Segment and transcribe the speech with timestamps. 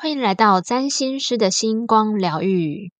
[0.00, 2.92] 欢迎来到占星师的星光疗愈。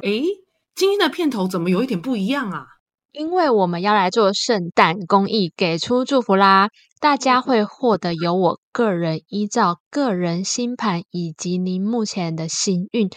[0.00, 0.24] 诶，
[0.74, 2.64] 今天的片头怎么有一点不一样啊？
[3.12, 6.70] 因为我们要来做圣诞公益，给出祝福啦！
[6.98, 13.10] 大家会获得由我个人依照个人星盘以及您目前的幸运。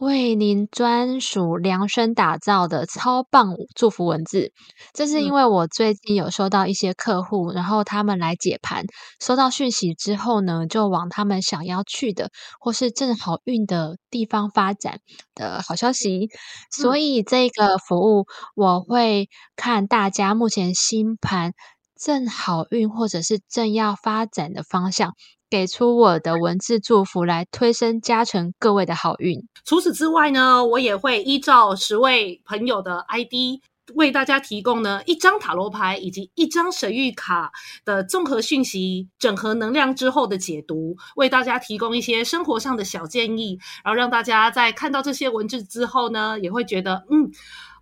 [0.00, 4.50] 为您专属量身打造的超棒祝福文字，
[4.94, 8.86] 这是因为我最近有收到一些客户，然后他们来解盘，
[9.20, 15.00] 收到讯息之后呢，就往他们想要去的或是正好运的地方发展
[15.34, 16.30] 的好消息，
[16.70, 18.24] 所以这个服务
[18.56, 21.52] 我会看大家目前星盘
[21.94, 25.12] 正好运或者是正要发展的方向。
[25.50, 29.46] 给出我的文字祝福，来推升加成各位的好运。
[29.64, 33.60] 除此之外呢，我也会依照十位朋友的 ID
[33.94, 37.50] 为大家提供呢一张塔罗牌以及一张神谕卡
[37.84, 47.30] 的综合讯息，整合能量之后的解读，为大家提供一些生活上的小建议，然后让大家在看到这些文字之后呢，也会觉得嗯。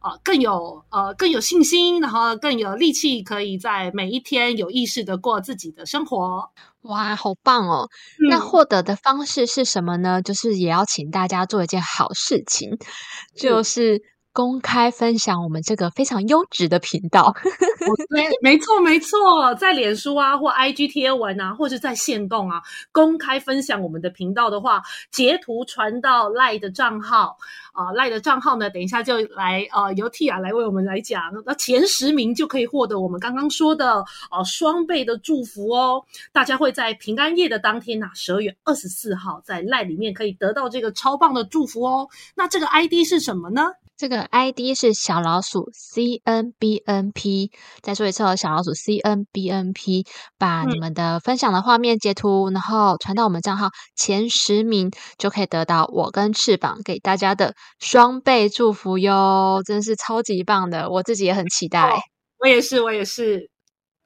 [0.00, 6.50] 啊，更有呃更有信心，然后更有力气，可以在每一天有意识的过自己的生活。
[6.82, 7.88] 哇，好棒哦！
[8.30, 10.22] 那获得的方式是什么呢？
[10.22, 12.78] 就是也要请大家做一件好事情，
[13.34, 14.02] 就是。
[14.38, 17.34] 公开分享我们这个非常优质的频道，
[18.08, 27.36] 没没错没错，在脸书啊或 IG 贴文啊，或者在线动啊，公开分享我们的频道的话，截图传到赖的账号
[27.72, 36.00] 啊，赖的账号呢，等一下就来呃由 Tia 来为我们来讲，那前十名就可以获得我们刚刚说的呃双倍的祝福哦。
[36.30, 42.08] 大家会在平安夜的当天呐，十二月二十四号在赖里面可以得到这个超棒的祝福哦。
[42.36, 43.72] 那这个 ID 是什么呢？
[43.98, 47.50] 这个 ID 是小老鼠 C N B N P，
[47.82, 50.06] 再说一次，小老鼠 C N B N P，
[50.38, 62.00] 把你们的分享的画面截图，然后传到我们账号前十名，就可以得到我跟翅膀给大家的双倍祝福哟，真是超级棒的，我自己也很期待。
[62.38, 63.50] 我也是，我也是。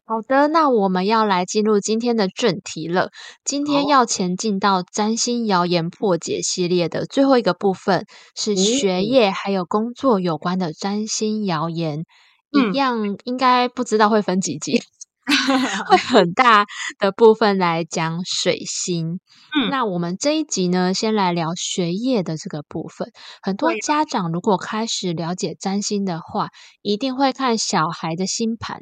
[0.05, 3.11] 好的，那我们要来进入今天的正题了。
[3.45, 8.05] 今天要前进到占星谣言破解系列的最后一个部分，
[8.37, 12.05] 是学业还有工作有关的占星谣言。
[12.51, 14.83] 一样应该不知道会分几集，
[15.89, 16.67] 会很大
[16.99, 19.21] 的部分来讲水星。
[19.57, 23.09] 嗯，那我们这一集呢，先来聊学业的这个部分。
[23.41, 26.49] 很多家长如果开始了解占星的话，
[26.83, 28.81] 一定会看小孩的星盘。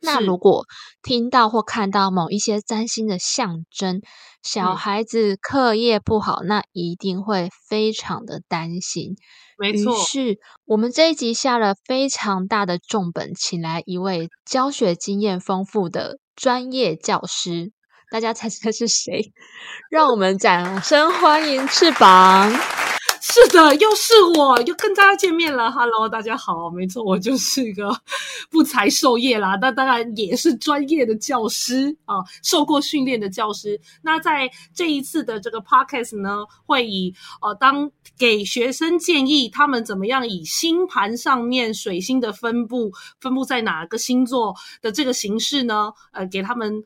[0.00, 0.64] 那如果
[1.02, 4.00] 听到或看到某一些占星的象征，
[4.42, 9.16] 小孩子课业不好，那一定会非常的担心。
[9.58, 17.72] 没错，于是我们这一集下了非常大的重本，请来一位教学经验丰富的专业教师，
[18.12, 19.32] 大家猜猜是谁？
[19.90, 22.87] 让我们掌声欢迎翅膀。
[23.20, 25.70] 是的，又是我，又跟大家见面了。
[25.70, 27.90] Hello，大家好，没错，我就是一个
[28.50, 33.80] 不才授业啦，那当然也是专业的教师啊，受过训练的教师。
[34.02, 45.92] 那在这一次的这个 Podcast 呢，会以呃，当给学生建议他们怎么样以星盘上面水星的分布分布在哪个星座的这个形式呢？
[46.12, 46.84] 呃，给他们。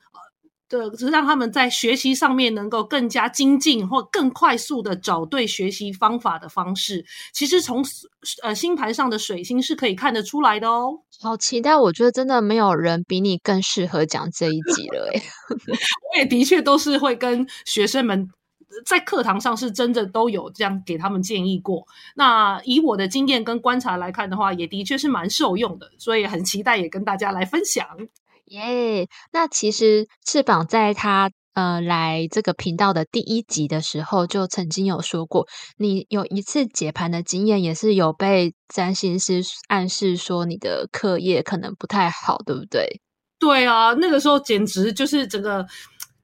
[0.72, 7.04] 对，是让他们在学习上面能够更加精进，或更快速的找对学习方法的方式。
[7.34, 7.84] 其实从
[8.42, 11.00] 呃星盘上的水星是可以看得出来的哦。
[11.20, 11.76] 好期待！
[11.76, 15.22] 我觉得真的没有人比你更适合讲这一集了诶
[15.52, 18.26] 我也的确都是会跟学生们
[18.86, 21.86] 在课堂上是真的都有这样给他们建议过。
[22.16, 27.86] 那以我的经验跟观察来看的话，也的确是蛮受用的，所以很期待也跟大家来分享。
[28.52, 35.46] 耶，那其实翅膀在他呃来这个频道的第一集的时候，就曾经有说过，
[35.78, 43.00] 你有一次解盘的经验，也是有被占星师暗示说你的课业可能不太好，对不对？
[43.38, 45.66] 对啊，那个时候简直就是整个。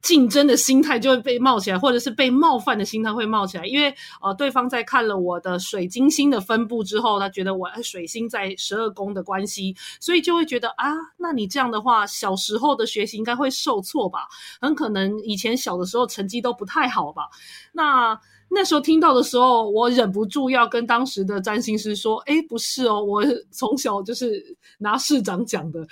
[0.01, 3.93] 竞争的心态就会被冒起来，或者是被冒犯的心态会冒起来，因为
[4.23, 14.21] 呃，对方在看了我的水晶星的分布之后，他觉得我水星在十二宫的关系，所以就会觉得啊，那你这样的话，小时候的学习应该会受挫吧？
[14.61, 17.25] 很可能以前小的时候成绩都不太好吧？
[17.73, 18.19] 那
[18.51, 25.87] 那时候听到的时候，我忍不住要跟当时的占星师说：“哎，不是哦，我从小就是拿市长奖的。”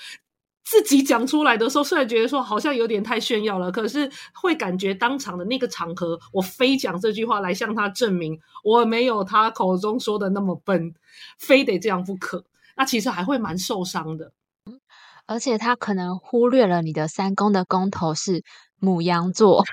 [0.68, 10.92] 自己讲出来的时候，虽然觉得说好像有点太炫耀了，可是会感觉当场的那个场合，我非讲这句话来向他证明我没有他口中说的那么笨，
[11.38, 12.44] 非得这样不可。
[12.76, 14.32] 那其实还会蛮受伤的。
[15.26, 18.42] 而且他可能忽略了你的三宫的宫头是
[18.80, 19.64] 母羊座，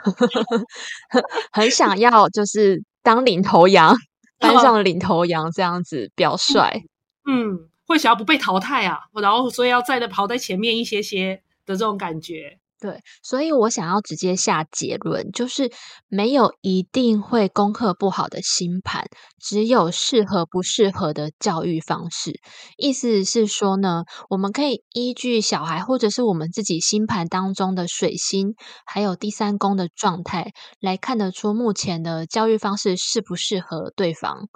[1.51, 3.95] 很想要就是当领头羊，
[4.39, 6.83] 班上的领头羊这样子表率。
[7.27, 7.72] 嗯。
[7.85, 12.59] 会想要不被淘汰啊，然后所以要在的跑在前面一些些的这种感觉。
[12.79, 15.71] 对，所以我想要直接下结论，就是
[16.09, 19.05] 没有一定会功课不好的星盘，
[19.39, 22.41] 只有适合不适合的教育方式。
[22.75, 28.53] 意思是说呢，我们可以依据小孩或者是我们自己星盘当中的水星，
[28.85, 30.51] 还有第三宫的状态，
[30.81, 34.49] 来看得出目前的教育方式适不适合对方。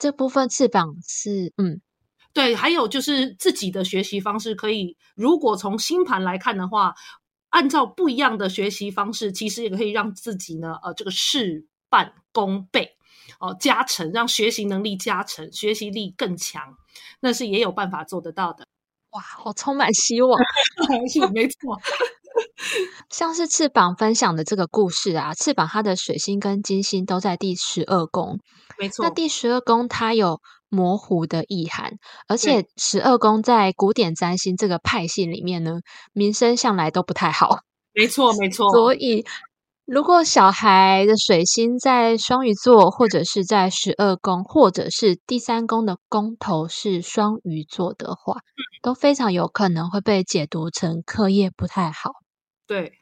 [0.00, 1.80] 这部分翅膀是嗯。
[2.36, 6.94] 对，还有就是自己的学习方式，可以如果从星盘来看的话，
[7.48, 12.90] 按照不一样的学习方式，其实也可以让自己呢，呃，这个事半功倍，
[13.40, 16.76] 哦，加成，让学习能力加成，学习力更强，
[17.20, 18.66] 那是也有办法做得到的。
[19.12, 20.38] 哇，好充满希望，
[21.10, 21.80] 是没错。
[23.08, 28.38] 像是翅膀分享的这个故事啊，翅膀它的水星跟金星都在第十二宫，
[28.78, 29.06] 没错。
[29.06, 30.42] 那第十二宫它有。
[30.68, 31.92] 模糊的意涵，
[32.28, 35.80] 而且十二宫在古典占星这个派系里面呢，
[36.12, 37.60] 名声向来都不太好。
[37.94, 38.70] 没错，没错。
[38.72, 39.24] 所以，
[39.86, 48.40] 如果小孩的水星在双鱼座，或者是在十二宫，或者是第三宫的宫头是双鱼座的话，
[48.82, 52.10] 都非常有可能会被解读成课业不太好。
[52.66, 52.92] 对，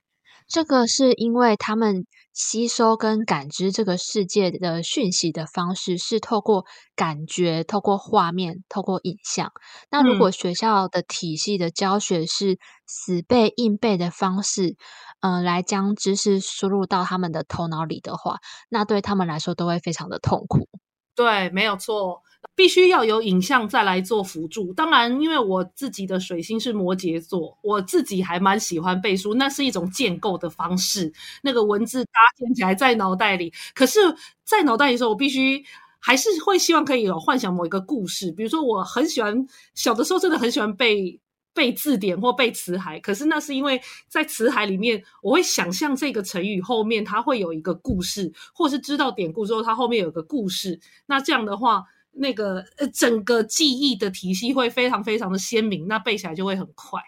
[0.46, 2.06] 这个是因为他们。
[2.37, 6.64] 吸收跟感知这个世界的讯息的方式是透过
[6.96, 9.52] 感觉、透过画面、透过影像。
[9.88, 12.58] 那如果学校的体系的教学是
[12.88, 14.75] 死背硬背的方式，
[15.20, 18.38] 嗯，来将知识输入到他们的头脑里的话，
[18.69, 20.69] 那对他们来说都会非常的痛苦。
[21.14, 22.22] 对，没有错。
[22.56, 24.72] 必须要有影像再来做辅助。
[24.75, 31.12] 当然，因为我自己的水星是摩羯座，我自己还蛮喜欢背书，那是一种建构的方式。
[31.43, 33.99] 那个文字搭建起来在脑袋里，可是，
[34.44, 35.64] 在脑袋里的时候，我必须
[35.99, 38.31] 还是会希望可以有幻想某一个故事。
[38.31, 39.34] 比如说，我很喜欢
[39.75, 41.19] 小的时候，真的很喜欢背
[41.54, 43.00] 背字典或背词海。
[43.00, 50.78] 可是那是因为在词海里面，我会想象这个成语后面它会有一个故事，或是知道典故之后，它后面有个故事。
[51.06, 51.84] 那这样的话。
[52.16, 57.00] 那个呃，整个记忆的体系会非常非常的鲜明，那背起来就会很快。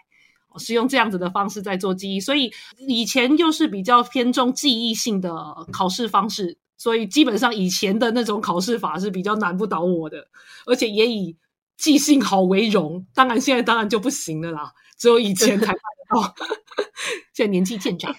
[0.57, 5.31] 是用这样子的方式在做记忆，所以以前又是比较偏重记忆性的
[5.71, 10.27] 考试方式，所以基本上以前的那种考试法是比较难不倒我的，
[10.65, 11.33] 而且也以
[11.77, 13.05] 记性好为荣。
[13.13, 16.35] 当然现在当然就不行了啦，只有以前才办得到。
[17.33, 18.13] 现在年纪渐长。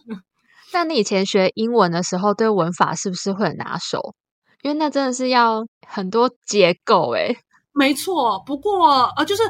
[0.72, 4.14] 那你以前学英文的时候，对文法是不是会很拿手？
[4.62, 7.36] 因为那真的是要很多结构诶，
[7.72, 8.42] 没错。
[8.44, 9.42] 不过呃，就是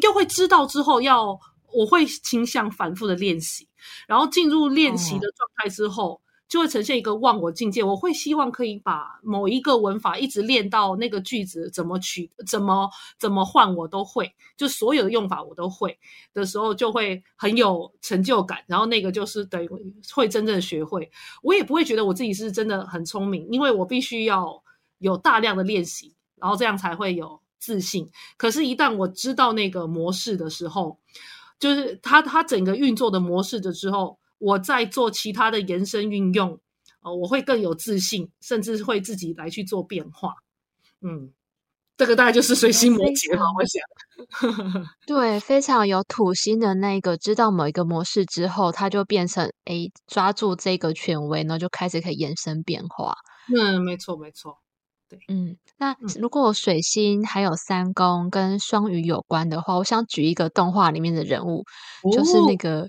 [0.00, 1.38] 又会知道之后要，
[1.72, 3.68] 我会倾向反复的练习，
[4.06, 6.20] 然后进入练习的状态之后。
[6.54, 7.82] 就会呈现一个忘我境界。
[7.82, 14.32] 我会希望可以把某一个文法一直练到那个句子怎么取、怎么怎么换，我都会。
[14.56, 15.98] 就所有的用法我都会
[16.32, 18.60] 的时候，就会很有成就感。
[18.68, 19.68] 然后那个就是等于
[20.14, 21.10] 会真正学会。
[21.42, 24.62] 我也不会觉得我自己是真的很聪明，因为我必须要
[24.98, 28.08] 有大量的练习，然后这样才会有自信。
[28.36, 31.00] 可是，一旦我知道那个模式的时候，
[31.58, 34.16] 就是它它整个运作的模式的时候。
[34.44, 36.60] 我在做其他的延伸运用，
[37.00, 40.34] 哦，我会更有自信，甚至会自己来去做变化。
[41.00, 41.32] 嗯，
[41.96, 43.82] 这个大概就是水星摩羯吧，我想。
[45.06, 53.14] 对，非常有土星的那个，知道某一个模式之后，它就变成诶，抓住这个权威呢，就开始可以延伸变化。
[53.56, 54.58] 嗯，没错，没错。
[55.08, 61.64] 对，嗯，那如果水星还有三宫跟双鱼有关的话，我想举一个动画里面的人物，
[62.12, 62.86] 就是那个。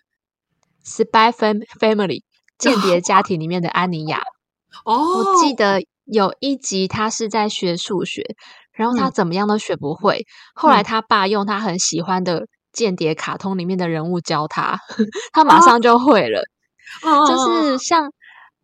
[0.86, 2.22] Spy Family
[2.58, 4.22] 间谍家庭里面的安妮亚，
[4.86, 8.24] 哦，我记得有一集她是在学数学，
[8.72, 14.78] 然后她怎么样都学不会，后来她爸用他很喜欢的间谍卡通里面的人物教她，
[15.34, 16.44] 她马上就会了。
[17.28, 18.12] 就是像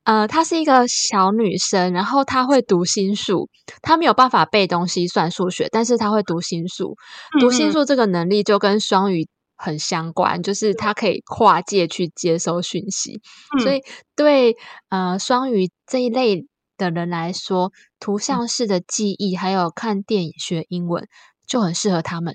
[0.04, 3.50] 呃，她是一个小女生，然后她会读心术，
[3.82, 6.96] 她没有办法背东西算数学，但是她会读心术。
[7.40, 9.28] 读心术这个能力就跟双鱼。
[9.62, 13.22] 很相关，就是它可以跨界去接收讯息，
[13.64, 13.82] 所以
[14.16, 14.58] 对
[14.90, 21.08] 呃双鱼这一类的人来说，图像式的记忆还有看电影学英文
[21.48, 22.34] 就很适合他们。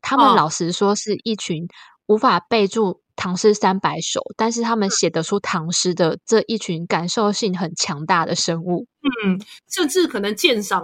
[0.00, 1.66] 他们老实说是一群
[2.06, 8.86] 无法备注唐诗三百首，但是他们写得出唐诗的这一群感受性很强大的生物，
[9.24, 10.82] 嗯，甚至可能鉴赏。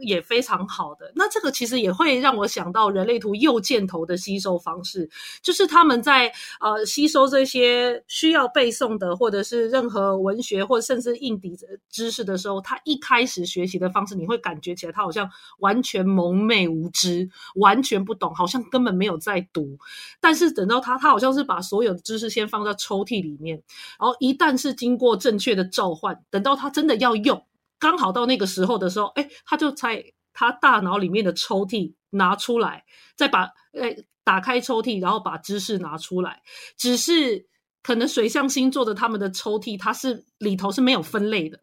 [0.00, 5.08] 也非常好的，那这个其实也会让我想到人类图右箭头的吸收方式，
[5.40, 11.56] 就是他们在呃吸收这些需要背诵的，或者是任何文学或者甚至硬底
[11.88, 19.78] 知识的时候，他一开始学习的方式，你会感觉起来他好像完全蒙昧无知，完全不懂，好像根本没有在读。
[20.20, 23.62] 但是等到他，他好像是把所有的知识先放在抽屉里面，
[23.98, 27.42] 然后一旦是经过正确的召唤，等到他真的要用。
[27.78, 36.42] 刚好到那个时候的时候，哎，他就在他大脑里面的抽屉拿出来，再把哎打开抽屉，然后把知识拿出来。
[36.76, 37.46] 只是
[37.82, 41.60] 可能水象星座的他们的抽屉，它是里头是没有分类的。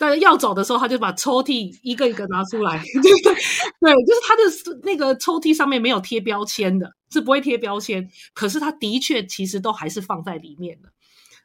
[0.00, 8.08] 但是要走的时候，他就把抽屉一个一个拿出来， 对，就是他的那个抽屉上面没有贴标签的，是不会贴标签。
[8.32, 10.88] 可是他的确其实都还是放在里面的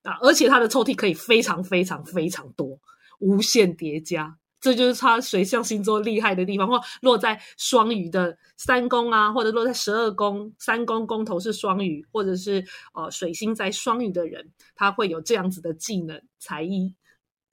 [0.08, 2.78] 啊，而且他的抽屉可以非常非常非常多。
[3.24, 6.68] 无限叠加，这就是他水象星座厉害的地方。
[6.68, 16.94] 或落在双鱼的三宫啊，或者落在十二宫，三宫宫头是双鱼，或者是呃水星在双鱼的人，他会有这样子的技能才艺。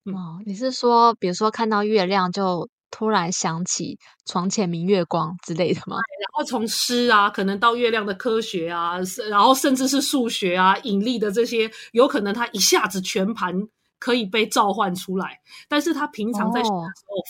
[0.07, 5.97] 哦，你是说，比如说看到月亮就突然想起床前明月光之类的吗？
[6.21, 8.99] 然后从诗啊，可能到月亮的科学啊，
[9.29, 13.69] 然后甚至是数学啊、引力的这些，有可能他一下子全盘。
[14.01, 15.39] 可以被召唤出来，
[15.69, 16.83] 但是他平常在时候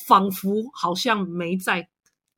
[0.06, 1.86] 仿佛好像没在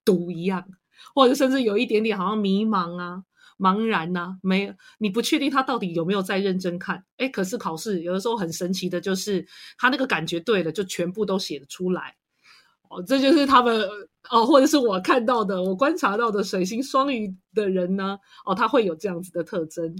[0.05, 0.67] 读一样，
[1.15, 3.23] 或者甚至有一点点好像迷茫啊、
[3.59, 7.05] 茫然呐，没你不确定他到底有没有在认真看。
[7.19, 9.47] 哎，可是考试有的时候很神奇的，就是
[9.79, 12.17] 他那个感觉对了，就全部都写得出来。
[12.89, 13.87] 哦，这就是他们
[14.31, 19.95] 哦，或者是我看到的、我观察到的水星双鱼的人呢，哦，他会有这样子的特征。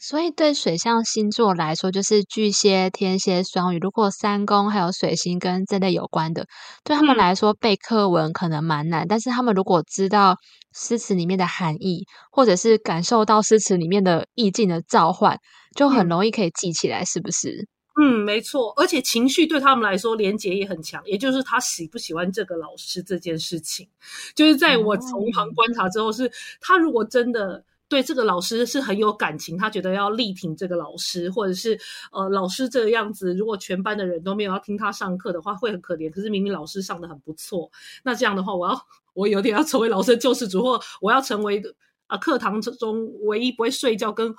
[0.00, 3.80] 所以，对水象星座来说，就是巨蟹、天蝎、双鱼。
[3.80, 6.46] 如果三宫还有水星跟这类有关的，
[6.84, 9.08] 对他们来说背课文可能蛮难。
[9.08, 10.36] 但是，他们如果知道
[10.72, 15.36] 诗词里面的含义，或者是感受到诗词里面的意境的召唤，
[15.76, 17.66] 就很容易可以记起来，是不是？
[18.00, 18.72] 嗯，没错。
[18.76, 23.88] 而且情绪对他们来说连结也很强，也就是他喜不喜欢这个老师这件事情，
[24.36, 27.64] 就是在我从旁观察之后，是他如果真的。
[27.88, 31.78] 对这个老师是很有感情，他觉得要力挺这个老师，或者是
[32.12, 36.10] 呃老师这个样子，如果全班的人都没有要听他上课的话，会很可怜。
[36.10, 37.70] 可是明明老师上的很不错，
[38.04, 41.62] 那这样的话，我要我有点要成为老师的救世主，或我要成为
[42.08, 44.34] 啊课堂中唯一不会睡觉、跟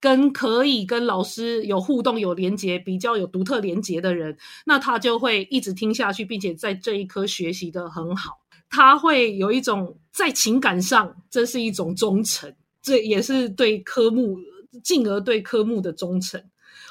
[0.00, 8.38] 跟可以跟老师有互动、有连接、比较有独特连接的人，那他就会一直听下去，并且在这一科学习的很好。
[8.70, 12.54] 他会有一种在情感上，这是一种忠诚。
[12.82, 14.38] 这也是对科目，
[14.82, 16.42] 进而对科目的忠诚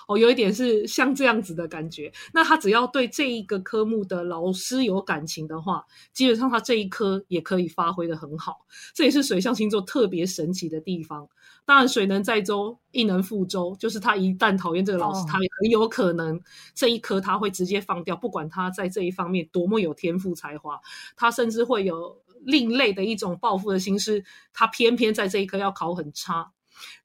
[0.08, 2.12] 哦，有一点是像这样子的感觉。
[2.34, 8.65] 那他只要对这一个科目的老师有感情的话，基本上他这一科也可以发挥的很好。
[8.94, 11.27] 这也是水象星座特别神奇的地方。
[11.65, 16.39] 当然，水能载舟，亦能覆舟，就是他一旦讨厌这个老师，他也很有可能
[16.74, 20.79] 这一科他会直接放掉，不管他在这一方面多么有天赋才华，
[21.17, 22.17] 他甚至会有。
[22.46, 26.51] 另类的一种报复的心思，他偏偏在这一科要考很差，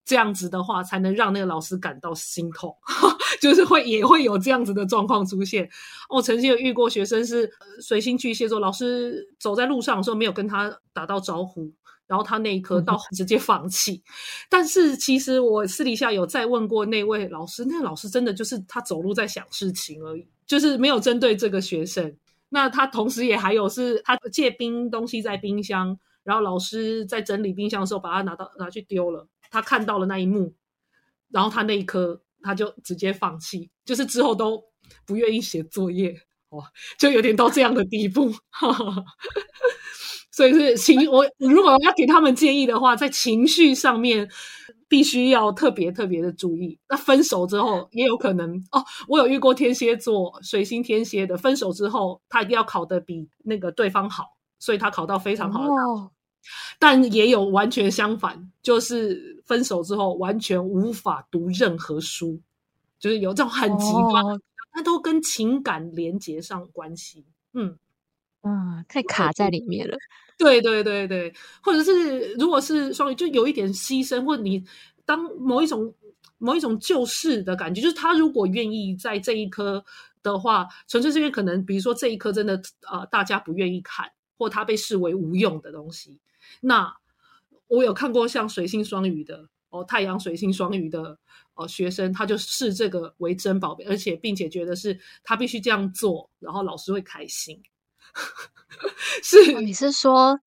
[0.05, 2.77] 这样子的话才能让那个老师感到心痛，
[3.41, 5.69] 就是会也会有这样子的状况出现。
[6.09, 11.73] 我曾经有遇过学生是随心巨蟹座，老师走在路上的时候没有跟他打到招呼，
[12.07, 14.03] 然后他那一科到直接放弃。
[14.51, 22.15] 但是其实我私底下有再问过那位老师，那个老师真的就是他走路在想事情而已，就是没有针对这个学生。
[22.55, 29.27] 那他同时也还有是，他借冰东西在冰箱，然后老师在整理冰箱的时候，把它拿到拿去丢了。
[29.51, 30.55] 他看到了那一幕，
[31.31, 34.63] 然后他那一刻他就直接放弃，就是之后都
[35.07, 36.15] 不愿意写作业，
[36.51, 38.31] 哇，就有点到这样的地步。
[40.31, 44.31] 所以是情，我如果要给他们建议的话，在情绪上面。
[44.93, 46.79] 必须要特别特别的注意。
[46.87, 56.11] 那分手之后也有可能哦，我有遇过天蝎座、水星天蝎的，分手之后他一定要考得比那个对方好，所以他考到非常好的。
[56.79, 62.39] 但也有完全相反，就是分手之后完全无法读任何书，
[62.99, 64.23] 就是有这种很极端，
[64.73, 67.25] 它都跟情感连接上关系。
[67.55, 67.79] 嗯
[68.43, 69.97] 嗯，太卡在里面了。
[70.39, 71.33] 对对对对，
[71.63, 74.65] 或者是如果是双鱼，就有一点牺牲，或者你
[75.05, 75.95] 当某一种
[76.39, 79.85] 某一种救世的感觉，就是他如果愿意在这一科
[80.23, 86.19] 的话，纯粹是因为可能，比如说这一科真的啊，大家不愿意看，或他被视为无用的东西。
[86.61, 86.93] 那
[87.69, 91.17] 我有看过像水星双鱼的，哦太阳水星双鱼的
[91.55, 97.63] 哦学生，他就视这个为珍宝贝，而且并且觉得是他必须这样做，然后老师会开心。
[99.23, 100.41] 是，你是说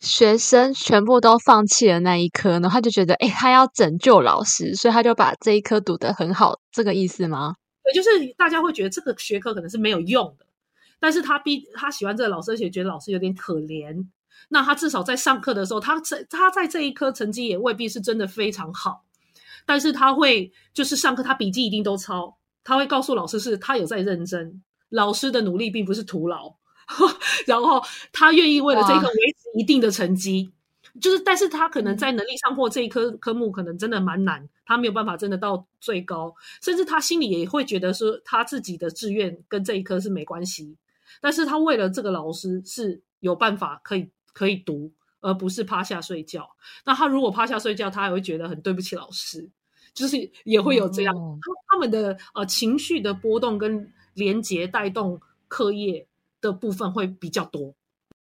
[0.00, 7.56] 学生全部都放弃了那一科，然后他就觉得，哎，他要拯救老师，所以他就把这一科读得很好，这个意思吗？
[7.82, 10.46] 对，就是大家会觉得这个学科可能是没有用的，
[11.00, 14.06] 但是他逼他喜欢这个老师，而且觉得老师有点可怜，
[14.48, 19.04] 那他至少在上课的时候，他在他在这一科成绩也未必是真的非常好，
[19.66, 26.54] 但是他会就是上课他笔记一定都抄，他会告诉老师是他有在认真，老师的努力并不是徒劳。
[27.46, 30.50] 然后他愿意为了这一科维持一定的成绩，
[31.00, 40.76] 就是，但是他可能在能力上或这一科科目可能真的蛮难，他没有办法真的到最高，甚至他心里也会觉得说他自己的志愿跟这一科是没关系，
[41.20, 44.90] 但是他为了这个老师是有办法可以可以读，
[45.20, 46.48] 而不是趴下睡觉。
[46.86, 49.48] 那他如果趴下睡觉，他还会觉得很对不起老师，
[49.92, 56.06] 就是也会有这样他他们的呃情绪的波动跟连结带动课业。
[56.40, 57.74] 的部分会比较多，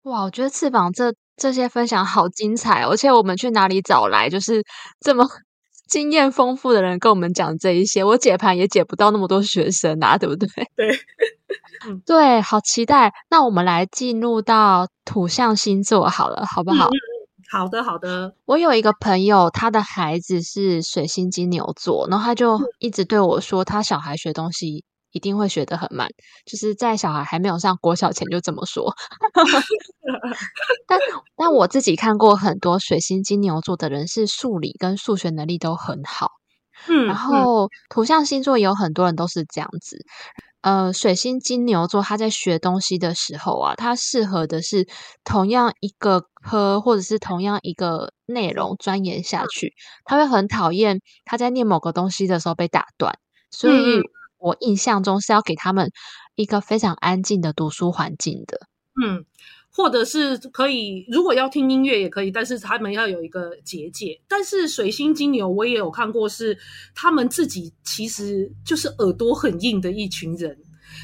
[0.03, 0.23] 哇！
[0.25, 4.63] 我觉得翅膀这这些分享好精彩，而且我们去哪里找来就是
[5.01, 5.27] 这么
[5.89, 8.03] 经验丰富的人跟我们讲这一些？
[8.03, 10.49] 我解盘也解不到那么多学生啊，对不对？
[10.75, 10.99] 对，
[12.07, 13.13] 对，好期待。
[13.31, 16.89] 那我们来进入到土象星座好了，好不好？
[17.51, 18.35] 好的，好的。
[18.47, 24.85] 我有一个朋友，他的孩子是水星金牛座，然后他就一直对我说，他小孩学东西。
[25.13, 26.09] 一定会学得很慢，
[26.45, 28.93] 就是在小孩还没有上国小前就这么说。
[30.87, 30.99] 但
[31.37, 36.31] 但我自己看过很多水星金牛座的人，是数理跟数学能力都很好。
[36.89, 40.05] 嗯，然后土象星座有很多人都是这样子。
[40.63, 44.87] 呃，水星金牛座他在学东西的时候啊，他适合的是
[45.25, 49.75] 同样一个科或者是同样一个内容钻研下去。
[50.05, 53.19] 他会很讨厌他在念某个东西的时候被打断，
[53.51, 54.01] 所以。
[54.43, 55.91] 我印象中是要给他们
[56.35, 58.59] 一个非常安静的读书环境的，
[59.01, 59.25] 嗯，
[59.71, 64.21] 或者是可以，如果要听音乐也可以，但是他们要有一个结界。
[64.27, 66.59] 但是水星金牛我也有看过，是
[66.93, 70.59] 他们自己其实就是耳朵很硬的一群人。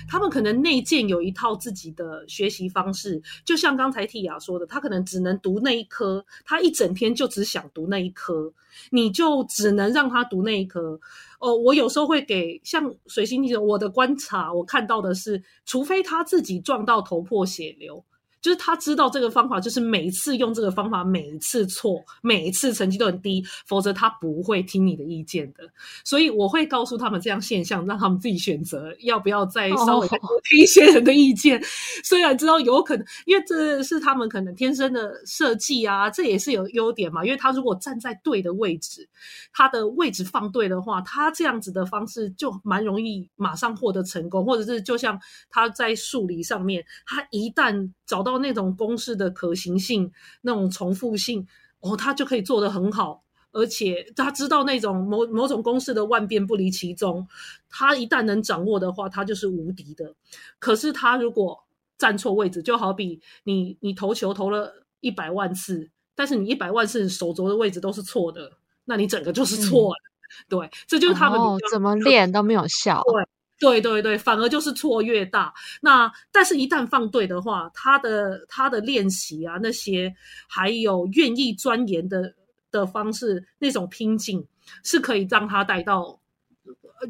[0.09, 8.53] 他们可能内建有一套自己的学习方式，就像刚才蒂雅说的，他可能只能读那一科，他一整天就只想读那一科，
[8.90, 10.98] 你就只能让他读那一科。
[11.40, 18.05] 哦，我有时候会给像水星记者，我的观察，我看到的是，除非他自己撞到头破血流。
[18.40, 25.64] 就是他知道这个方法，就是每次用这个方法，每一次错，每一次成绩都很低，否则他不会听你的意见的。
[26.05, 31.61] 所以我会告诉他们这样现象，让他们自己选择要不要再稍微多听一些人的意见。
[32.05, 37.24] 虽然知道有可能，因为这是他们可能天生的设计啊，这也是有优点嘛。
[37.24, 39.09] 因为他如果站在对的位置，
[39.53, 45.20] 他的位置放对的话，他这样子的方式就蛮容易马上获得成功，或者是就像
[45.51, 48.27] 他在数理上面，他一旦找到。
[48.28, 50.12] 到那种公式的可行性，
[50.42, 51.46] 那种重复性，
[51.80, 57.26] 哦，他就可以做得很好，而且他知道那种某某种公式的万变不离其宗，
[57.70, 60.14] 他一旦能掌握的话，他就是无敌的。
[60.58, 61.64] 可是他如果
[61.96, 69.96] 站错位置，就好比你你投球投了一百万次，但是你一百万次手肘的位置都是错的，那你整个就是错了。
[70.46, 71.40] 对，这就是他们
[71.72, 73.02] 怎么练都没有效。
[73.10, 73.26] 对。
[73.58, 75.52] 对对对，反而就是错越大。
[75.80, 80.14] 那但是，一旦放对的话，他的他的练习啊，那些
[80.48, 82.32] 还有愿意钻研的
[82.70, 84.46] 的方式，那种拼劲，
[84.84, 86.20] 是可以让他带到，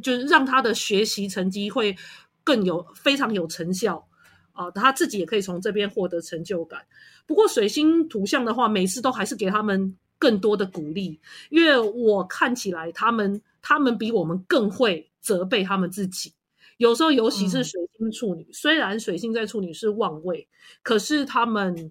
[0.02, 1.94] 就是让他的学习成绩会
[2.42, 4.08] 更有非常有成效
[4.52, 4.70] 啊。
[4.70, 6.80] 他自己也可以从这边获得成就感。
[7.26, 16.32] 不过，水星图像的话，每次都还是给他们更多的鼓励，因为我看起来他们他们比我们更会责备他们自己。
[16.78, 20.48] 有时候，尤其是水星处女，虽然水星在处女是旺位，
[20.82, 21.90] 可是他们，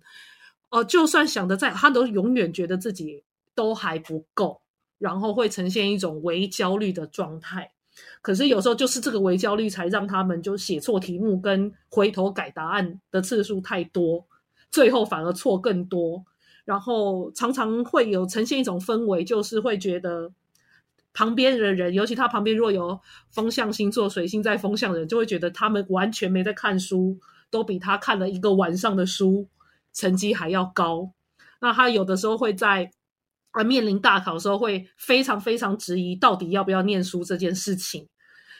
[0.69, 3.23] 呃，就算想的再，他都永远觉得自己
[3.53, 4.61] 都还不够，
[4.97, 7.73] 然后会呈现一种微焦虑的状态。
[8.21, 14.25] 可是有时候，就是这个微焦虑，才让他们就写错题目跟回头改答案的次数太多，
[14.71, 16.23] 最后反而错更多。
[16.63, 20.31] 然后常常会有呈现一种氛围，就是会觉得。
[21.17, 23.01] 旁边的人，尤其他旁边若有
[23.31, 27.17] 风象星座、水星在风象的人，就会觉得他们完全没在看书，
[27.49, 29.49] 都比他看了一个晚上的书
[29.93, 31.11] 成绩还要高。
[31.59, 32.91] 那他有的时候会在
[33.49, 38.07] 啊面临大考的时候，会非常非常质疑到底要不要念书这件事情，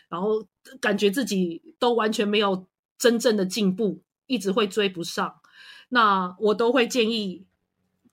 [0.10, 0.44] 然后
[0.82, 2.66] 感觉自己都完全没有
[2.98, 5.36] 真正的进步，一直会追不上。
[5.90, 7.46] 那我都会建议。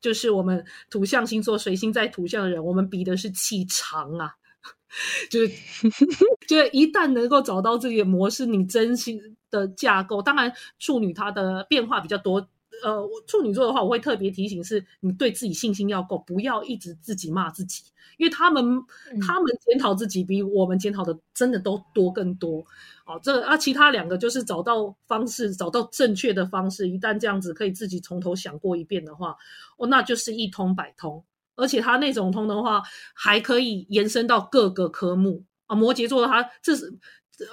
[0.04, 4.34] 就是我们土象星座水星在土象的人，我们比的是气场啊，
[5.30, 5.48] 就是
[6.46, 9.18] 就是一旦能够找到自己的模式，你真心
[9.50, 12.46] 的架构，当然处女她的变化比较多。
[12.82, 17.82] 呃，我处女座的话，我会特别提醒是，你对自己信心要够，不要一直自己骂自己，
[18.18, 18.64] 因为他们
[19.20, 22.64] 他们检讨自己比我们检讨的真的都多更多。
[23.06, 29.36] 哦，这啊，其他两个就是找到方式，找到正确的方式，一旦这样子可以自己从头想过一遍的话，
[29.76, 31.24] 哦，那就是一通百通，
[31.56, 32.82] 而且他那种通的话，
[33.14, 35.76] 还可以延伸到各个科目啊。
[35.76, 36.98] 摩羯座的他这是。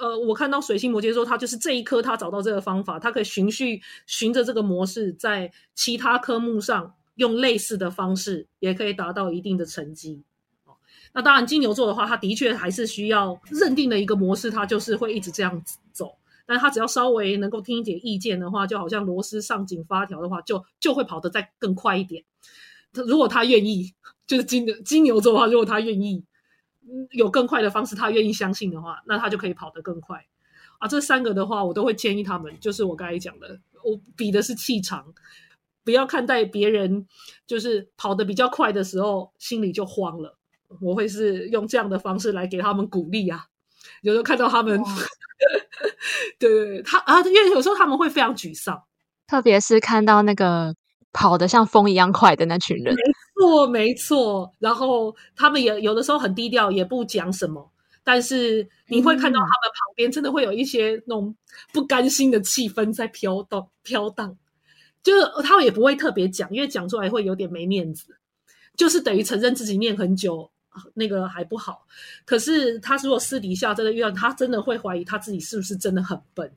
[0.00, 10.22] 呃，我看到水星摩羯座，他就是这一科，他找到这个方法，他可以循序循着这个模式，在其他科目上用类似的方式，也可以达到一定的成绩。
[11.12, 16.16] 那当然金牛座的话，他的确还是需要认定的一个模式，他就是会一直这样子走。
[16.46, 22.24] 但他只要稍微能够听一点意见的话，就好像螺丝上紧发条的话，就就会跑得再更快一点。
[22.92, 23.92] 他如果他愿意，
[24.26, 26.24] 就是金牛金牛座的话，如果他愿意。
[27.10, 30.24] 有更快的方式，他愿意相信的话，那他就可以跑得更快
[30.78, 30.88] 啊！
[30.88, 35.14] 这三个的话，我都会建议他们，就是我刚才讲的，我比的是气场，
[35.84, 37.06] 不要看待别人
[37.46, 40.38] 就是跑得比较快的时候，心里就慌了。
[40.80, 43.46] 我会是用这样的方式来给他们鼓励啊！
[44.00, 44.80] 有时候看到他们，
[46.38, 48.82] 对他啊，因为有时候他们会非常沮丧，
[49.26, 50.74] 特别是看到那个
[51.12, 52.94] 跑得像风一样快的那群人。
[53.48, 54.52] 错，没错。
[54.58, 57.70] 然后他们也有的时候很低调，也不讲什么。
[58.04, 61.34] 但是你会看到他们旁边真的会有一些那种
[61.72, 64.36] 不甘心的气氛在飘荡、飘荡。
[65.02, 68.16] 就是他们也不会特别讲，因为讲出来会有点没面子。
[68.76, 70.50] 就是等于承认自己念很久
[70.94, 71.86] 那个还不好。
[72.24, 76.52] 可是他如果私底下真的遇到他，真的会怀疑他自己是不是真的很笨。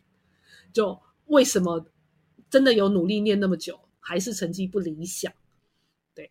[0.71, 1.85] 就为什么
[2.49, 5.31] 真的有努力念那么久，还是成绩不理想？
[6.13, 6.29] 对。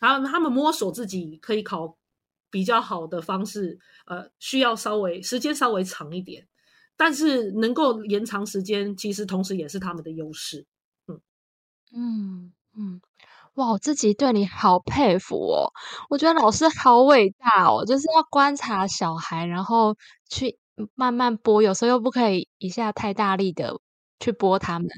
[0.00, 1.96] 然后他们摸索自己可以考
[2.50, 6.46] 比较好的方式，呃，需要稍微时间稍微长一点，
[6.96, 10.66] 但是能够延长时间，其实同时也是他们的优势。
[11.08, 11.20] 嗯
[11.92, 13.00] 嗯嗯，
[13.54, 15.72] 哇，我自己对你好佩服哦！
[16.10, 19.96] 我觉得老师好伟大哦，就是要观察小孩，然后
[20.28, 20.58] 去
[20.94, 23.78] 慢慢播，有时候又不可以一下太大力的
[24.18, 24.88] 去播他们。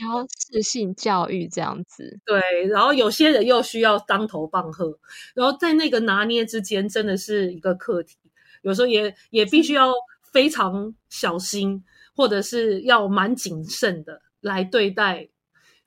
[0.00, 4.98] 然后适性教育这样子，对，然后有些人又需要当头棒喝，
[5.34, 8.16] 然后在那个拿捏之间，真的是一个课题。
[8.62, 9.92] 有时候也也必须要
[10.32, 11.84] 非常小心，
[12.14, 15.28] 或者是要蛮谨慎的来对待。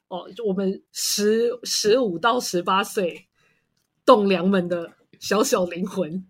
[0.08, 3.28] 哦，我们十十五到十八岁
[4.06, 6.26] 栋梁们的小小灵魂。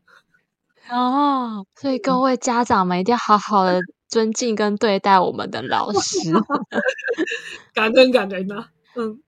[0.89, 3.81] 哦，所以各位家长们一定要好好的。
[4.11, 6.31] 尊敬跟对待我们的老师，
[7.73, 8.65] 感恩感恩呐。
[8.95, 9.21] 嗯，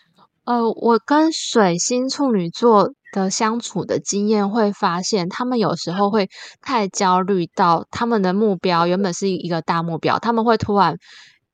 [0.44, 6.28] 呃，我跟水星处女座的相处的经验会发现，他们有时候会
[6.62, 10.96] 太焦虑到他们的目标原本是一个大目标，他们会突然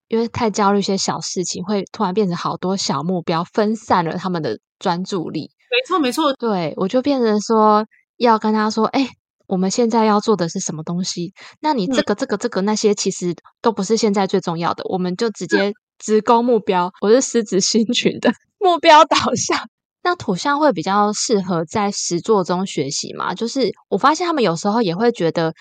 [0.09, 5.51] 因为太焦虑一些小事情，会突然变成好多小目标，分散了他们的专注力。
[5.71, 6.33] 没错，没错。
[6.35, 7.85] 对我就变成说
[8.17, 9.09] 要跟他说，哎。
[9.47, 11.33] 我们现在要做的是什么东西？
[11.61, 14.85] 那你这个、这个、这个那些，其实都不是现在最重要的。
[14.89, 16.93] 我们就直接直攻目标。
[17.01, 19.59] 我是狮子星群的目标导向。
[20.03, 23.35] 那土象会比较适合在实作中学习嘛？
[23.35, 25.53] 就是我发现他们有时候也会觉得，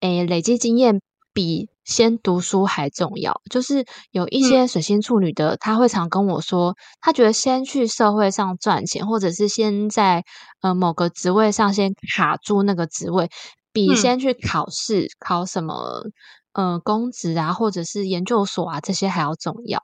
[0.00, 1.00] 诶，累积经验
[1.32, 3.40] 比先读书还重要。
[3.50, 10.22] 就是有一些水星处女的，他会常跟我说，他觉得先去社会上赚钱，或者是先在。
[10.60, 13.30] 呃，某个职位上先卡住那个职位，
[13.72, 16.02] 比先去考试考什么
[16.52, 19.80] 呃公职啊，或者是研究所啊这些还要重要。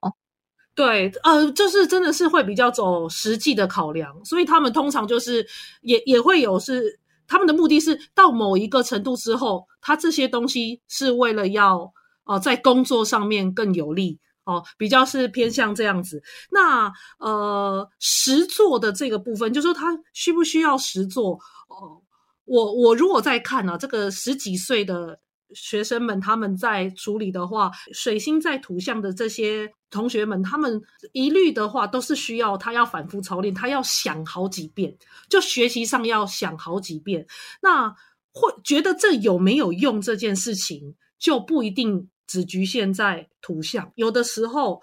[0.75, 5.47] 对，呃，就是真的是会比较走实际的考量，所以他们通常就是
[5.83, 11.93] 也也会有是他们的目的是到某一个程度之后，他这些东西是为了要
[12.25, 14.19] 哦在工作上面更有利。
[14.47, 16.23] 哦，比较是偏向这样子。
[16.51, 21.41] 那呃，实做的这个部分，就说他需不需要实做？
[21.67, 22.03] 哦，
[22.45, 25.19] 我我如果在看呢，这个十几岁的
[25.55, 30.81] 学生们他们在处理的话，水星在图像的这些同学们，他们
[31.13, 34.97] 一律的话都是需要他要反复操练，他要想好几遍，
[35.29, 37.27] 就学习上要想好几遍。
[37.63, 37.89] 那
[38.33, 42.09] 会觉得这有没有用这件事情，就不一定。
[42.27, 44.83] 只局限在图像，有的时候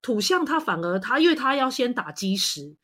[0.00, 2.76] 土象它反而它，因为它要先打基石，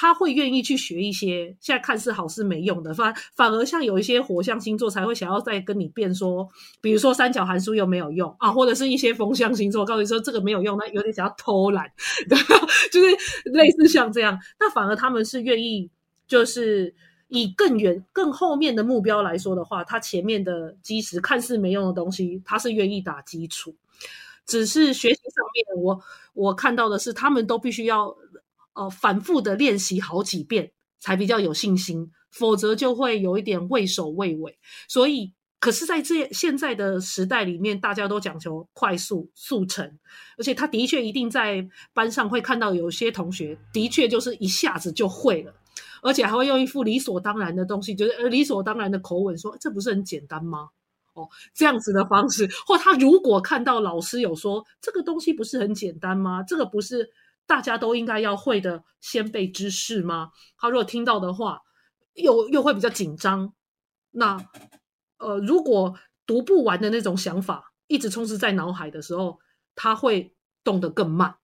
[0.00, 6.48] 他会愿意去学一些现在看似好似没用的，反反而像有一些火象星座才会想要再跟你辩说，
[6.80, 11.86] 比如说三角函数又没有用啊，或者是一些风象星座告诉你说这个没有用，那有点想要偷懒，
[12.90, 13.08] 就是
[13.52, 15.90] 类似像这样，那反而他们是愿意
[16.26, 16.94] 就是
[17.28, 23.76] 以更远、更后面的目标来说的话，他前面的基石看似没用的东西，他是愿意打基础。
[24.46, 26.00] 只是学习上面，我
[26.32, 28.12] 我看到的是，他们都必须要
[28.80, 34.58] 呃反复的练习好几遍，才比较有信心，否则就会有一点畏首畏尾。
[34.88, 39.98] 所以，可是在这现在的时代里面，大家都讲求快速速成，
[40.38, 45.52] 而且他的确一定在班上会看到有些同学的确就是一下子就会了，
[46.02, 50.70] 而且还会用一副理所当然的东西，就是理所当然的口吻说：“这不是很简单吗？”
[51.12, 56.42] 哦，这样子的方式，或他如果看到老师有说这个东西不是很简单吗？
[56.44, 57.10] 这个不是
[57.50, 60.30] 大家都应该要会的先辈知识吗？
[60.56, 61.62] 他如果听到的话，
[62.14, 63.52] 又又会比较紧张。
[64.12, 64.38] 那
[65.18, 69.40] 呃，如果读不完的那种想法一直充斥在脑海的时候，
[69.74, 70.32] 他会
[70.62, 71.38] 动得更慢，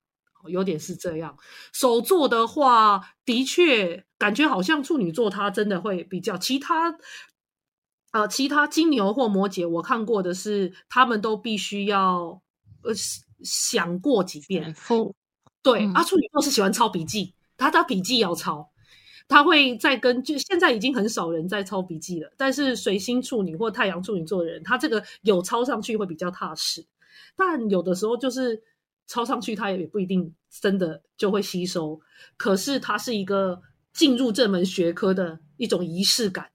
[0.47, 1.37] 有点是这样。
[1.73, 6.97] 手做的话，的确感觉好像处女座他真的会比较其他。
[8.13, 12.41] 呃，其他金牛或摩羯，我看过的是，他们都必须要
[12.85, 12.93] 呃
[13.43, 14.73] 想过几遍。
[15.67, 18.71] 对，啊，处女座是喜欢抄笔记，他他笔记要抄，
[19.27, 22.33] 他会在跟就现在已经很少人在抄笔记了。
[22.37, 26.87] 但是水星处女或太阳处女座的人，他这个有抄上去会比较踏实。
[27.35, 28.63] 但有的时候就是
[29.09, 32.01] 抄上去，他也不一定真的就会吸收。
[32.37, 33.61] 可是它是一个
[33.93, 36.53] 进入这门学科的一种仪式感。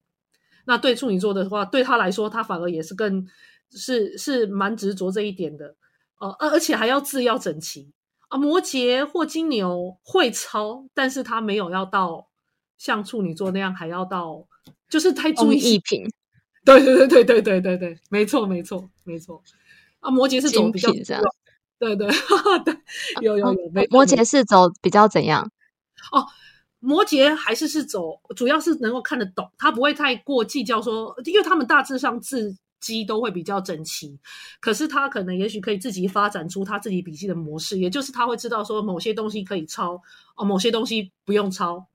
[0.63, 3.27] 那对处女座的话，对他来说，他反而也是更
[3.71, 5.75] 是是蛮执着这一点的，
[6.21, 7.91] 呃，而而且还要字要整齐
[8.31, 8.37] 啊。
[8.37, 12.27] 摩羯或金牛会抄，但是他没有要到
[12.77, 14.47] 像处女座那样，还要到
[14.89, 16.03] 就是太注意一品。
[16.65, 19.41] 对对对对对对对对，没错没错没错。
[19.99, 21.23] 啊，摩羯是走比较这样，
[21.77, 22.07] 对对
[22.65, 22.75] 对，
[23.21, 23.71] 有有有。
[23.89, 25.51] 摩羯是走比较怎样？
[26.11, 26.25] 哦。
[26.83, 34.19] 摩羯还是是走，主要是能够看得懂，他不会太过计较说，因为他们大致上字迹都会比较整齐，
[34.59, 40.01] 可是他可能也许可以自己发展出他自己笔记的模式，也就是他会知道说某些东西可以抄
[40.35, 41.87] 哦，某些东西不用抄。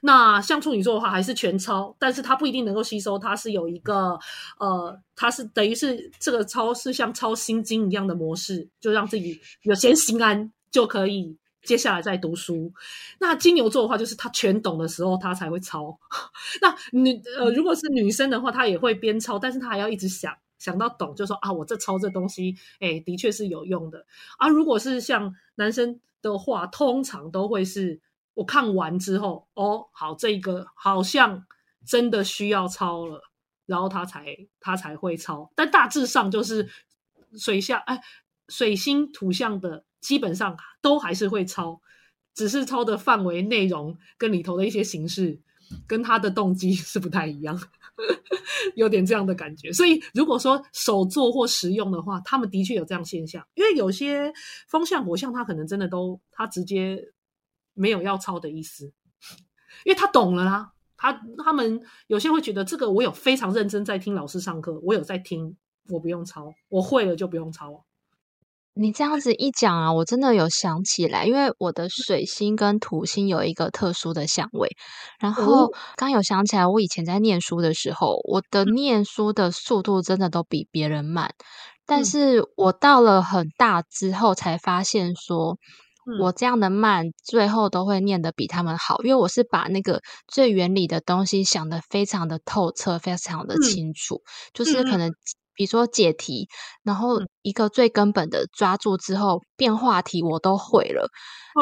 [0.00, 4.18] 那像处女座的话，还是全抄，但是他不一定能够吸收，他是有一个
[4.58, 11.36] 呃，他是等于是这个抄是像抄心经一样的模式，就让自己有先心安就可以。
[11.66, 12.72] 接下来再读书，
[13.18, 15.98] 那金牛座的话，就是他全懂的时候，他才会抄。
[16.62, 24.06] 那女呃，如果是女生的话，她也会边抄，但是她还要一直想想到懂，就说啊，我这抄这东西，哎，的确是有用的。
[24.38, 28.00] 啊，如果是像男生的话，通常都会是
[28.34, 31.44] 我看完之后，哦，好，这个好像
[31.84, 33.20] 真的需要抄了，
[33.66, 35.50] 然后他才他才会抄。
[35.56, 36.68] 但大致上就是
[37.36, 38.00] 水象哎，
[38.48, 39.84] 水星土象的。
[40.06, 41.80] 基本上都还是会抄，
[42.32, 45.40] 只是抄的范围、内容跟里头的一些形式，
[45.84, 47.60] 跟他的动机 是不太一样，
[48.76, 49.72] 有点这样的感觉。
[49.72, 53.44] 所以，如果说手做或实用的话，他们的确有这样现象。
[53.54, 54.32] 因为有些
[54.68, 57.12] 风向火象，他可能真的都他直接
[57.74, 58.92] 没有要抄的意思，
[59.84, 60.72] 因为他懂了啦。
[60.96, 65.56] 他他们有些会觉得这个我有非常认真在听老师上课，我有在听，
[65.88, 67.84] 我不用抄，我会了就不用抄。
[68.78, 74.68] 你这样子一讲啊，我真的有想起来，因为我的水星跟土星有一个特殊的相位。
[75.18, 81.30] 然后刚有想起来，我以前在念书的时候，我的念书的速度真的都比别人慢。
[81.86, 85.56] 但是我到了很大之后，才发现说，
[86.20, 94.20] 我这样的慢，最后都会念得比他们好，因为我是把那个最原理的东西想得非常的透彻，非常的清楚，
[94.52, 95.10] 就是可能。
[95.56, 96.46] 比如说解题，
[96.84, 101.08] 然后一个最根本的抓住之后，变化题我都会了。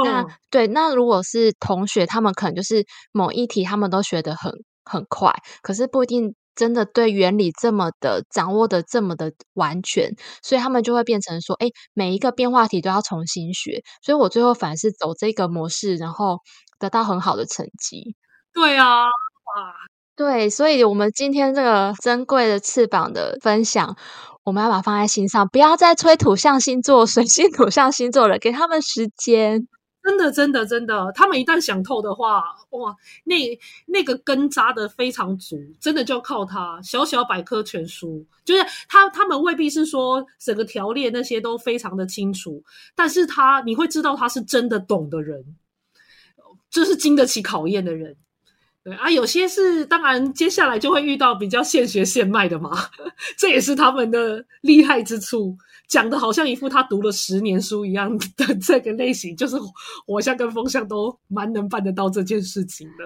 [0.04, 4.52] 那对，那如果是同学，他们可能就是某一题他们都学得很
[4.84, 13.82] 很快，可是不一定真的对原理这么的掌握的这么的完全，所以他们就会变成说，哎，每一个变化题都要重新学。
[14.02, 16.40] 所以我最后反而是走这个模式，然后
[16.80, 18.16] 得到很好的成绩。
[18.52, 19.93] 对啊，哇。
[20.16, 23.96] 对，所以，我们今天这个珍贵的翅膀的分享，
[24.44, 29.66] 我们要把它放在心上，不要再催土象星座、水星土象星座了，给他们时间。
[30.04, 33.36] 真的，真的，真的，他们一旦想透的话，哇，那
[33.86, 36.78] 那个根扎的非常足，真的就靠他。
[36.82, 42.62] 小小百科全书，就是他，他们未必是说整个条列那些都非常的清楚，
[42.94, 45.56] 但是他你会知道他是真的懂的人。
[46.70, 48.16] 这是经得起考验的人。
[48.84, 52.70] 对啊，有些是当然，接下来就会遇到比较现学现卖的嘛，
[53.38, 55.56] 这也是他们的厉害之处。
[55.86, 59.56] 讲的好像一副他读了十年书一样的这个类型，就是
[60.06, 63.04] 火象跟风象都蛮能办得到这件事情的。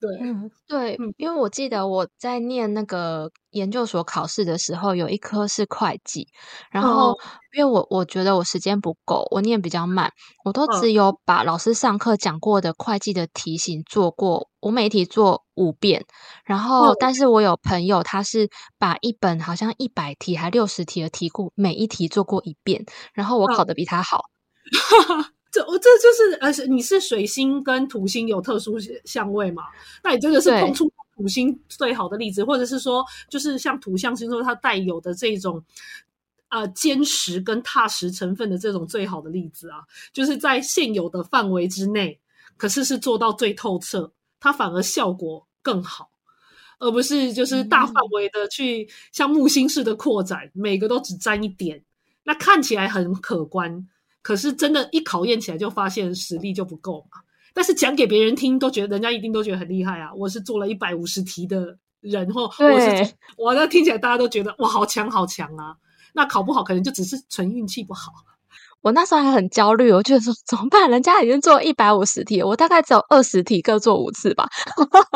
[0.00, 6.28] 对，嗯，对，因为我记得我在念那个研究所考试的时候，有一科是会计，
[6.70, 7.14] 然后
[7.56, 10.12] 因为我我觉得我时间不够，我念比较慢，
[10.44, 16.04] 我都只有把老师上课讲过的会计的题型做过，我每一题做五遍，
[16.44, 22.84] 然后但是我有朋友他是把一本好像一百题还六十题的题库每一题做过一遍，
[23.14, 24.24] 然后我考的比他好。
[25.50, 29.62] 这我这就是呃，你是水星跟土星有特殊相位嘛？
[30.04, 30.84] 那你真的是碰出
[31.18, 35.62] 土星最好的例子，或者是说，就是像土象星座它带有的这种
[36.48, 39.80] 呃坚实跟踏实成分的这种最好的例子啊，
[40.12, 42.18] 就是在现有的范围之内，
[42.56, 46.08] 可是是做到最透彻，它反而效果更好，
[46.78, 51.82] 而不是就是大范围的去像木星式的扩展，每个都只沾一点，
[52.22, 53.88] 那看起来很可观。
[54.22, 57.22] 可是真的，一考验起来就发现实力就不够嘛。
[57.58, 60.14] 但是讲给别人听，都觉得人家一定都觉得很厉害啊。
[60.14, 65.74] 我是做了一百五十题的人，或我是我那听起来大家都觉得哇，好强好强啊。
[66.12, 68.12] 那考不好，可能就只是纯运气不好。
[68.80, 70.88] 我那时候还很焦虑，我觉得说怎么办？
[70.88, 74.48] 人家已经做一百五十题，我大概只有二十题，各做五次吧。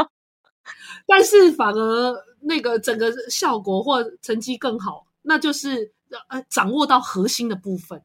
[1.06, 5.92] 但是反而那个整个效果或成绩更好，那就是
[6.26, 8.02] 呃掌握到核心的部分。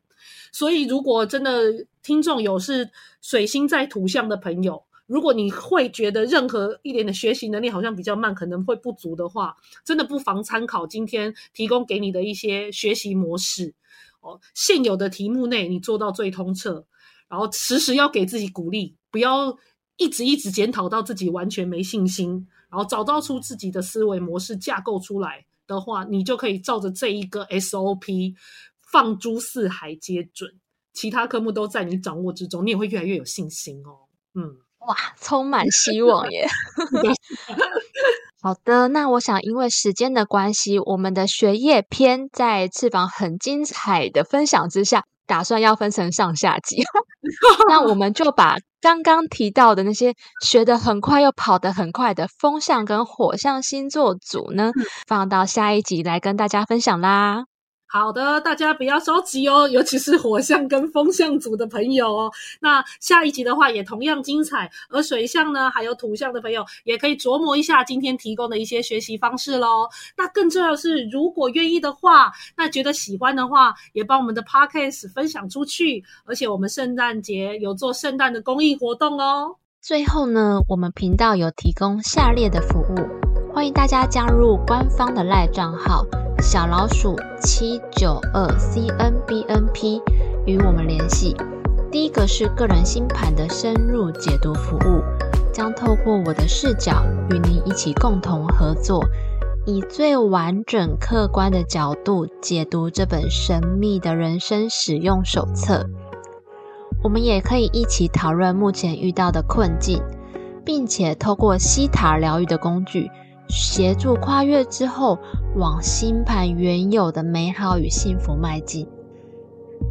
[0.51, 2.89] 所以，如果真的听众有是
[3.21, 13.73] 水星在土象的朋友，如果你会觉得任何一点的学习能力好像比较慢，可能会不足的话，真的不妨参考今天提供给你的一些学习模式
[14.19, 14.39] 哦。
[14.53, 16.85] 现有的题目内，你做到最通彻，
[17.29, 19.57] 然后时时要给自己鼓励，不要
[19.95, 28.35] 一直一直检讨到自己完全没信心，然后找到出自己的思维模式架构出来的话，你就可以照着这一个 SOP。
[28.91, 30.49] 放诸四海皆准，
[30.93, 34.07] 其他科目都在你掌握之中，你也会越来越有信心哦。
[34.33, 36.47] 嗯，哇，充满希望耶！
[38.41, 46.83] 好的，那我想因为时间的关系，我们的学业篇在翅膀很精彩的分享之下，打算要分成上下集。
[47.67, 54.71] 那我们就把刚刚提到的那些学得很快又跑得很快的风象跟火象星座组呢，
[55.07, 57.45] 放到下一集来跟大家分享啦。
[57.89, 62.31] 好的，大家不要着急哦，尤其是火象跟风象组的朋友哦。
[62.59, 69.87] 那下一集的话也同样精彩，而水象呢，还有土象的朋友也可以琢磨一下今天提供的一些学习方式喽。
[70.17, 76.03] 那更重要是，如果愿意的话，那觉得喜欢的话，也帮我们的 podcast 分享出去。
[76.25, 79.55] 而且我们圣诞节有做圣诞的公益活动哦。
[79.81, 83.16] 最后呢，我们频道有提供下列的服务，
[83.57, 86.05] 欢迎大家加入官方的赖账号。
[86.43, 89.99] 小老鼠七九二 C N B N P
[90.45, 91.35] 与我们联系。
[91.91, 95.01] 第一个是个人星盘的深入解读服务，
[95.51, 99.03] 将透过我的视角与您一起共同合作，
[99.65, 105.89] 以最完整客观的角度解读这本神秘的人生使用手册。
[107.03, 110.03] 我们也可以一起讨论目前遇到的困境，
[110.63, 113.09] 并且透过西塔疗愈的工具。
[113.49, 115.17] 协助跨越之后，
[115.55, 118.87] 往星盘原有的美好与幸福迈进。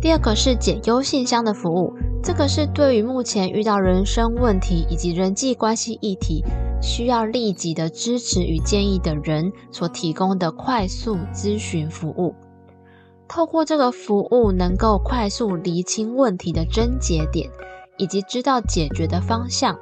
[0.01, 6.45] 第二个是解忧信箱的服务，这个是对于目前遇到人生问题以及人际关系议题，
[6.83, 12.35] 需要立即的支持与建议的人所提供的快速咨询服务。
[13.29, 17.49] 透过这个服务，能够快速厘清问题的症结点，
[17.97, 19.79] 以及知道解决的方向。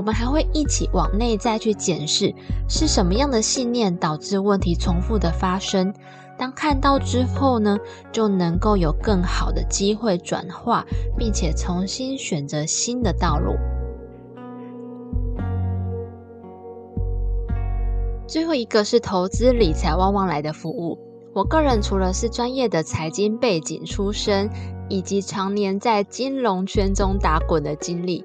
[0.00, 2.34] 我们还会一起往内在去检视，
[2.70, 5.92] 是什么样的信念导致问题重复的发生。
[6.38, 7.76] 当看到之后呢，
[8.10, 10.86] 就能够有更好的机会转化，
[11.18, 13.52] 并且重新选择新的道路。
[18.26, 20.98] 最后一个是投资理财旺旺来的服务。
[21.34, 24.48] 我个人除了是专业的财经背景出身，
[24.88, 28.24] 以及常年在金融圈中打滚的经历。